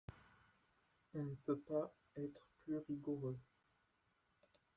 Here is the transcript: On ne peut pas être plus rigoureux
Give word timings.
On 1.13 1.19
ne 1.21 1.35
peut 1.45 1.59
pas 1.59 1.93
être 2.15 2.47
plus 2.65 2.75
rigoureux 2.77 3.37